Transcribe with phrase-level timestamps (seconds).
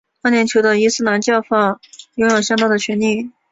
[0.23, 1.79] 阿联酋的伊斯兰教法
[2.15, 3.29] 拥有相当的权力。